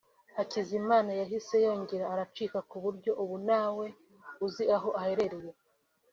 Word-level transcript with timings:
Hakuzimana 0.35 1.11
yahise 1.19 1.55
yongera 1.65 2.05
aracika 2.13 2.59
ku 2.69 2.77
buryo 2.83 3.11
ubu 3.23 3.35
ntawe 3.45 3.85
uzi 4.45 4.63
aho 4.75 4.89
aherereye 5.01 5.51